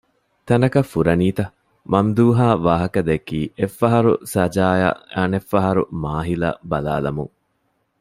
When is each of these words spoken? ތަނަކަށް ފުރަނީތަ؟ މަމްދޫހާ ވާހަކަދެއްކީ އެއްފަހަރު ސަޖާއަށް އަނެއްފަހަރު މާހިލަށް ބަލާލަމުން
ތަނަކަށް 0.47 0.89
ފުރަނީތަ؟ 0.91 1.43
މަމްދޫހާ 1.91 2.47
ވާހަކަދެއްކީ 2.65 3.39
އެއްފަހަރު 3.59 4.11
ސަޖާއަށް 4.33 4.99
އަނެއްފަހަރު 5.15 5.83
މާހިލަށް 6.03 6.61
ބަލާލަމުން 6.69 7.33